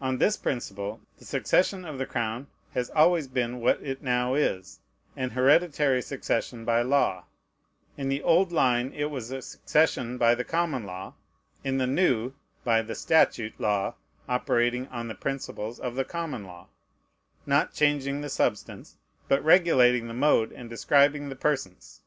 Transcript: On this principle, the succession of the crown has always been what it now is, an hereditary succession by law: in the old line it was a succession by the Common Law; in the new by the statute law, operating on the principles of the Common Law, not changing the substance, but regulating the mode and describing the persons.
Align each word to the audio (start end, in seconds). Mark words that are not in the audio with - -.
On 0.00 0.16
this 0.16 0.38
principle, 0.38 1.02
the 1.18 1.26
succession 1.26 1.84
of 1.84 1.98
the 1.98 2.06
crown 2.06 2.46
has 2.72 2.88
always 2.88 3.28
been 3.28 3.60
what 3.60 3.82
it 3.82 4.02
now 4.02 4.32
is, 4.34 4.80
an 5.14 5.28
hereditary 5.28 6.00
succession 6.00 6.64
by 6.64 6.80
law: 6.80 7.26
in 7.98 8.08
the 8.08 8.22
old 8.22 8.50
line 8.50 8.94
it 8.94 9.10
was 9.10 9.30
a 9.30 9.42
succession 9.42 10.16
by 10.16 10.34
the 10.34 10.42
Common 10.42 10.84
Law; 10.86 11.12
in 11.62 11.76
the 11.76 11.86
new 11.86 12.32
by 12.64 12.80
the 12.80 12.94
statute 12.94 13.60
law, 13.60 13.94
operating 14.26 14.86
on 14.86 15.08
the 15.08 15.14
principles 15.14 15.78
of 15.78 15.96
the 15.96 16.04
Common 16.06 16.44
Law, 16.44 16.68
not 17.44 17.74
changing 17.74 18.22
the 18.22 18.30
substance, 18.30 18.96
but 19.28 19.44
regulating 19.44 20.08
the 20.08 20.14
mode 20.14 20.50
and 20.52 20.70
describing 20.70 21.28
the 21.28 21.36
persons. 21.36 22.00